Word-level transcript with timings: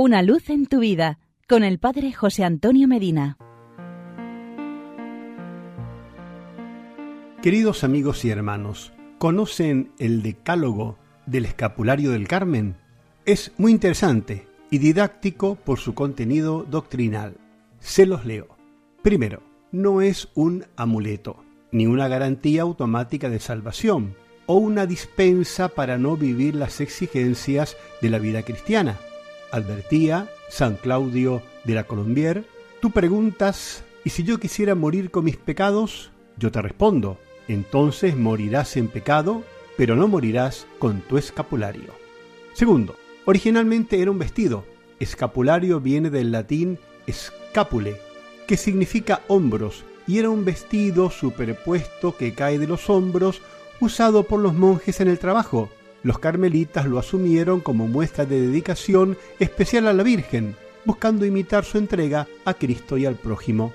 Una 0.00 0.22
luz 0.22 0.48
en 0.48 0.66
tu 0.66 0.78
vida 0.78 1.18
con 1.48 1.64
el 1.64 1.80
Padre 1.80 2.12
José 2.12 2.44
Antonio 2.44 2.86
Medina. 2.86 3.36
Queridos 7.42 7.82
amigos 7.82 8.24
y 8.24 8.30
hermanos, 8.30 8.92
¿conocen 9.18 9.90
el 9.98 10.22
decálogo 10.22 10.96
del 11.26 11.46
escapulario 11.46 12.12
del 12.12 12.28
Carmen? 12.28 12.76
Es 13.24 13.50
muy 13.58 13.72
interesante 13.72 14.46
y 14.70 14.78
didáctico 14.78 15.56
por 15.56 15.80
su 15.80 15.94
contenido 15.94 16.62
doctrinal. 16.62 17.36
Se 17.80 18.06
los 18.06 18.24
leo. 18.24 18.56
Primero, 19.02 19.42
no 19.72 20.00
es 20.00 20.28
un 20.36 20.64
amuleto, 20.76 21.42
ni 21.72 21.88
una 21.88 22.06
garantía 22.06 22.62
automática 22.62 23.28
de 23.30 23.40
salvación, 23.40 24.14
o 24.46 24.58
una 24.58 24.86
dispensa 24.86 25.66
para 25.66 25.98
no 25.98 26.16
vivir 26.16 26.54
las 26.54 26.80
exigencias 26.80 27.76
de 28.00 28.10
la 28.10 28.20
vida 28.20 28.44
cristiana 28.44 28.96
advertía 29.50 30.28
San 30.48 30.76
Claudio 30.76 31.42
de 31.64 31.74
la 31.74 31.84
Colombier, 31.84 32.44
tú 32.80 32.90
preguntas, 32.90 33.84
¿y 34.04 34.10
si 34.10 34.24
yo 34.24 34.38
quisiera 34.38 34.74
morir 34.74 35.10
con 35.10 35.24
mis 35.24 35.36
pecados? 35.36 36.10
Yo 36.36 36.50
te 36.50 36.62
respondo, 36.62 37.18
entonces 37.48 38.16
morirás 38.16 38.76
en 38.76 38.88
pecado, 38.88 39.42
pero 39.76 39.96
no 39.96 40.08
morirás 40.08 40.66
con 40.78 41.00
tu 41.00 41.18
escapulario. 41.18 41.92
Segundo, 42.52 42.96
originalmente 43.24 44.00
era 44.00 44.10
un 44.10 44.18
vestido. 44.18 44.64
Escapulario 45.00 45.80
viene 45.80 46.10
del 46.10 46.32
latín 46.32 46.78
scapule, 47.10 48.00
que 48.46 48.56
significa 48.56 49.22
hombros, 49.28 49.84
y 50.06 50.18
era 50.18 50.30
un 50.30 50.44
vestido 50.44 51.10
superpuesto 51.10 52.16
que 52.16 52.34
cae 52.34 52.58
de 52.58 52.66
los 52.66 52.88
hombros 52.90 53.40
usado 53.80 54.24
por 54.24 54.40
los 54.40 54.54
monjes 54.54 55.00
en 55.00 55.08
el 55.08 55.18
trabajo, 55.18 55.70
los 56.02 56.18
carmelitas 56.18 56.86
lo 56.86 56.98
asumieron 56.98 57.60
como 57.60 57.88
muestra 57.88 58.24
de 58.24 58.40
dedicación 58.40 59.16
especial 59.38 59.88
a 59.88 59.92
la 59.92 60.02
Virgen, 60.02 60.56
buscando 60.84 61.24
imitar 61.24 61.64
su 61.64 61.78
entrega 61.78 62.26
a 62.44 62.54
Cristo 62.54 62.96
y 62.96 63.06
al 63.06 63.16
prójimo. 63.16 63.72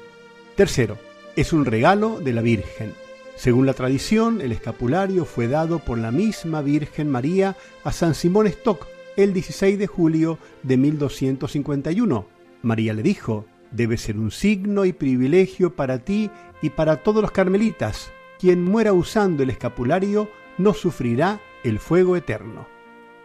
Tercero, 0.56 0.98
es 1.36 1.54
un 1.54 1.66
regalo 1.66 2.20
de 2.20 2.34
la 2.34 2.42
Virgen. 2.42 2.94
Según 3.36 3.66
la 3.66 3.74
tradición, 3.74 4.42
el 4.42 4.52
escapulario 4.52 5.26
fue 5.26 5.48
dado 5.48 5.80
por 5.80 5.98
la 5.98 6.12
misma 6.12 6.62
Virgen 6.62 7.10
María 7.10 7.58
a 7.84 7.92
San 7.92 8.14
Simón 8.14 8.48
Stock 8.48 8.88
el 9.18 9.34
16 9.34 9.78
de 9.78 9.88
julio 9.88 10.38
de 10.62 10.78
1251. 10.78 12.26
María 12.62 12.94
le 12.94 13.04
dijo, 13.04 13.46
debe 13.72 13.98
ser 13.98 14.18
un 14.18 14.32
signo 14.32 14.86
y 14.86 14.94
privilegio 14.94 15.76
para 15.76 16.00
ti 16.00 16.30
y 16.62 16.70
para 16.70 16.98
todos 16.98 17.22
los 17.22 17.32
carmelitas. 17.32 18.12
Quien 18.40 18.64
muera 18.64 18.94
usando 18.94 19.44
el 19.44 19.50
escapulario 19.50 20.30
no 20.58 20.74
sufrirá 20.74 21.40
el 21.64 21.80
fuego 21.80 22.16
eterno. 22.16 22.68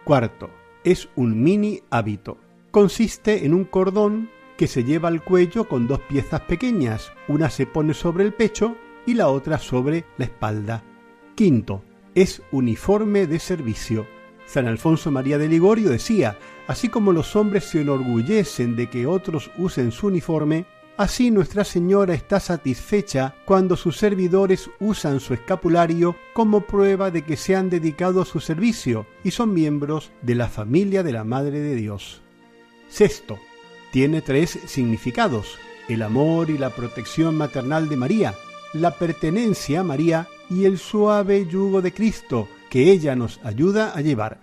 Cuarto, 0.03 0.49
es 0.83 1.09
un 1.15 1.43
mini 1.43 1.81
hábito. 1.89 2.37
Consiste 2.71 3.45
en 3.45 3.53
un 3.53 3.65
cordón 3.65 4.29
que 4.57 4.67
se 4.67 4.83
lleva 4.83 5.07
al 5.07 5.23
cuello 5.23 5.67
con 5.67 5.87
dos 5.87 5.99
piezas 6.01 6.41
pequeñas. 6.41 7.11
Una 7.27 7.49
se 7.49 7.65
pone 7.65 7.93
sobre 7.93 8.23
el 8.23 8.33
pecho 8.33 8.75
y 9.05 9.13
la 9.13 9.29
otra 9.29 9.57
sobre 9.57 10.05
la 10.17 10.25
espalda. 10.25 10.83
Quinto, 11.35 11.83
es 12.15 12.41
uniforme 12.51 13.27
de 13.27 13.39
servicio. 13.39 14.05
San 14.45 14.67
Alfonso 14.67 15.11
María 15.11 15.37
de 15.37 15.47
Ligorio 15.47 15.89
decía, 15.89 16.37
así 16.67 16.89
como 16.89 17.13
los 17.13 17.35
hombres 17.35 17.65
se 17.65 17.81
enorgullecen 17.81 18.75
de 18.75 18.89
que 18.89 19.05
otros 19.05 19.51
usen 19.57 19.91
su 19.91 20.07
uniforme, 20.07 20.65
Así 20.99 21.31
Nuestra 21.31 21.63
Señora 21.63 22.13
está 22.13 22.41
satisfecha 22.41 23.33
cuando 23.45 23.77
sus 23.77 23.95
servidores 23.95 24.69
usan 24.81 25.21
su 25.21 25.33
escapulario 25.33 26.17
como 26.33 26.59
prueba 26.59 27.09
de 27.09 27.21
que 27.21 27.37
se 27.37 27.55
han 27.55 27.69
dedicado 27.69 28.21
a 28.21 28.25
su 28.25 28.41
servicio 28.41 29.05
y 29.23 29.31
son 29.31 29.53
miembros 29.53 30.11
de 30.21 30.35
la 30.35 30.49
familia 30.49 31.01
de 31.01 31.13
la 31.13 31.23
Madre 31.23 31.61
de 31.61 31.75
Dios. 31.75 32.21
Sexto, 32.89 33.39
tiene 33.93 34.21
tres 34.21 34.59
significados, 34.65 35.57
el 35.87 36.01
amor 36.01 36.49
y 36.49 36.57
la 36.57 36.71
protección 36.71 37.37
maternal 37.37 37.87
de 37.87 37.95
María, 37.95 38.35
la 38.73 38.91
pertenencia 38.91 39.79
a 39.79 39.85
María 39.85 40.27
y 40.49 40.65
el 40.65 40.77
suave 40.77 41.47
yugo 41.47 41.81
de 41.81 41.93
Cristo 41.93 42.49
que 42.69 42.91
ella 42.91 43.15
nos 43.15 43.39
ayuda 43.45 43.93
a 43.95 44.01
llevar. 44.01 44.41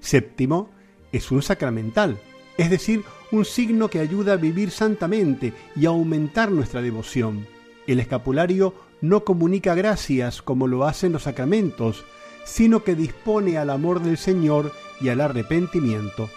Séptimo, 0.00 0.70
es 1.12 1.30
un 1.30 1.42
sacramental, 1.42 2.18
es 2.60 2.68
decir, 2.68 3.04
un 3.32 3.46
signo 3.46 3.88
que 3.88 4.00
ayuda 4.00 4.34
a 4.34 4.36
vivir 4.36 4.70
santamente 4.70 5.54
y 5.74 5.86
a 5.86 5.88
aumentar 5.88 6.50
nuestra 6.50 6.82
devoción. 6.82 7.46
El 7.86 8.00
escapulario 8.00 8.74
no 9.00 9.24
comunica 9.24 9.74
gracias 9.74 10.42
como 10.42 10.66
lo 10.66 10.84
hacen 10.84 11.12
los 11.12 11.22
sacramentos, 11.22 12.04
sino 12.44 12.84
que 12.84 12.94
dispone 12.94 13.56
al 13.56 13.70
amor 13.70 14.02
del 14.02 14.18
Señor 14.18 14.72
y 15.00 15.08
al 15.08 15.22
arrepentimiento. 15.22 16.28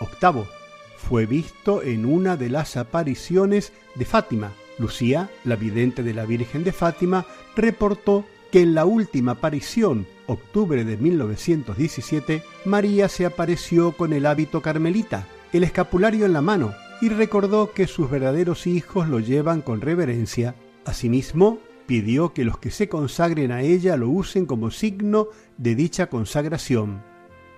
Octavo, 0.00 0.48
fue 0.96 1.26
visto 1.26 1.80
en 1.80 2.06
una 2.06 2.36
de 2.36 2.50
las 2.50 2.76
apariciones 2.76 3.72
de 3.94 4.04
Fátima. 4.04 4.54
Lucía, 4.80 5.30
la 5.44 5.54
vidente 5.54 6.02
de 6.02 6.12
la 6.12 6.26
Virgen 6.26 6.64
de 6.64 6.72
Fátima, 6.72 7.24
reportó 7.54 8.24
que 8.50 8.62
en 8.62 8.74
la 8.74 8.84
última 8.84 9.32
aparición, 9.32 10.08
octubre 10.26 10.84
de 10.84 10.96
1917, 10.96 12.42
María 12.64 13.08
se 13.08 13.26
apareció 13.26 13.92
con 13.92 14.12
el 14.12 14.26
hábito 14.26 14.60
carmelita, 14.60 15.28
el 15.52 15.64
escapulario 15.64 16.24
en 16.26 16.32
la 16.32 16.40
mano 16.40 16.74
y 17.00 17.08
recordó 17.10 17.72
que 17.72 17.86
sus 17.86 18.10
verdaderos 18.10 18.66
hijos 18.66 19.08
lo 19.08 19.20
llevan 19.20 19.60
con 19.60 19.80
reverencia. 19.80 20.54
Asimismo, 20.84 21.58
pidió 21.86 22.32
que 22.32 22.44
los 22.44 22.58
que 22.58 22.70
se 22.70 22.88
consagren 22.88 23.52
a 23.52 23.62
ella 23.62 23.96
lo 23.96 24.08
usen 24.08 24.46
como 24.46 24.70
signo 24.70 25.28
de 25.58 25.74
dicha 25.74 26.06
consagración. 26.06 27.02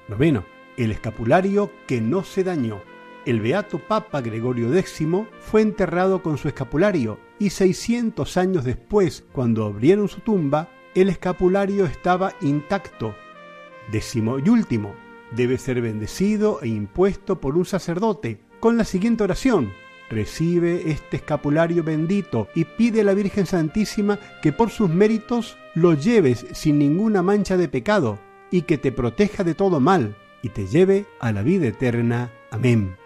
Noveno, 0.08 0.44
el 0.76 0.90
escapulario 0.90 1.70
que 1.86 2.00
no 2.00 2.24
se 2.24 2.42
dañó. 2.42 2.80
El 3.26 3.40
beato 3.40 3.78
Papa 3.78 4.20
Gregorio 4.20 4.74
X 4.74 5.06
fue 5.40 5.62
enterrado 5.62 6.22
con 6.22 6.36
su 6.36 6.48
escapulario 6.48 7.18
y 7.38 7.50
600 7.50 8.36
años 8.36 8.64
después, 8.64 9.24
cuando 9.32 9.64
abrieron 9.64 10.08
su 10.08 10.20
tumba, 10.20 10.68
el 10.94 11.08
escapulario 11.08 11.86
estaba 11.86 12.34
intacto. 12.40 13.14
Décimo 13.90 14.38
y 14.38 14.48
último, 14.48 14.94
debe 15.36 15.58
ser 15.58 15.80
bendecido 15.80 16.60
e 16.62 16.68
impuesto 16.68 17.40
por 17.40 17.56
un 17.56 17.64
sacerdote, 17.64 18.40
con 18.60 18.76
la 18.76 18.84
siguiente 18.84 19.24
oración. 19.24 19.72
Recibe 20.10 20.90
este 20.90 21.16
escapulario 21.16 21.82
bendito 21.82 22.48
y 22.54 22.64
pide 22.64 23.00
a 23.00 23.04
la 23.04 23.14
Virgen 23.14 23.46
Santísima 23.46 24.18
que 24.42 24.52
por 24.52 24.70
sus 24.70 24.90
méritos 24.90 25.56
lo 25.74 25.94
lleves 25.94 26.46
sin 26.52 26.78
ninguna 26.78 27.22
mancha 27.22 27.56
de 27.56 27.68
pecado 27.68 28.18
y 28.50 28.62
que 28.62 28.78
te 28.78 28.92
proteja 28.92 29.44
de 29.44 29.54
todo 29.54 29.80
mal 29.80 30.16
y 30.42 30.50
te 30.50 30.66
lleve 30.66 31.06
a 31.20 31.32
la 31.32 31.42
vida 31.42 31.66
eterna. 31.66 32.30
Amén. 32.50 32.96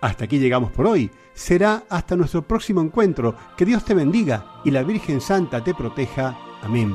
Hasta 0.00 0.24
aquí 0.24 0.38
llegamos 0.38 0.70
por 0.70 0.86
hoy. 0.86 1.10
Será 1.34 1.84
hasta 1.90 2.16
nuestro 2.16 2.42
próximo 2.42 2.80
encuentro. 2.80 3.34
Que 3.56 3.64
Dios 3.64 3.84
te 3.84 3.92
bendiga 3.92 4.60
y 4.64 4.70
la 4.70 4.82
Virgen 4.82 5.20
Santa 5.20 5.62
te 5.64 5.74
proteja. 5.74 6.38
Amén. 6.62 6.94